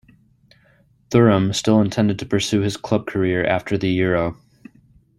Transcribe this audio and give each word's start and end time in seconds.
Thuram 1.11 1.53
still 1.53 1.79
intended 1.79 2.17
to 2.17 2.25
pursue 2.25 2.61
his 2.61 2.75
club 2.75 3.05
career 3.05 3.45
after 3.45 3.77
the 3.77 3.89
Euro. 3.91 4.35